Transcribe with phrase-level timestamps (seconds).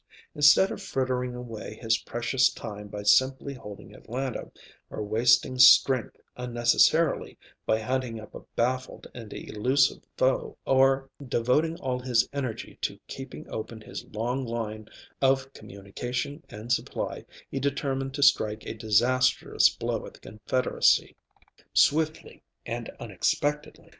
[0.33, 4.49] Instead of frittering away his precious time by simply holding Atlanta,
[4.89, 11.99] or wasting strength unnecessarily by hunting up a baffled and elusive foe, or devoting all
[11.99, 14.87] his energy to keeping open his long line
[15.21, 21.15] of communication and supply, he determined to strike a disastrous blow at the Confederacy,
[21.75, 23.89] swiftly and unexpectedly.